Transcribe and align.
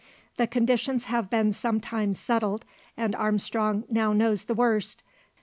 The 0.37 0.47
conditions 0.47 1.03
have 1.03 1.29
been 1.29 1.53
some 1.53 1.79
time 1.79 2.15
settled; 2.15 2.65
and 2.97 3.13
Armstrong 3.13 3.83
now 3.87 4.13
knows 4.13 4.45
the 4.45 4.55
worst. 4.55 5.03